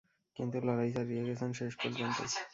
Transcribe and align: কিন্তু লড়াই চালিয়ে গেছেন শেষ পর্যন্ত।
কিন্তু 0.35 0.57
লড়াই 0.67 0.89
চালিয়ে 0.93 1.23
গেছেন 1.27 1.49
শেষ 1.59 1.73
পর্যন্ত। 1.77 2.17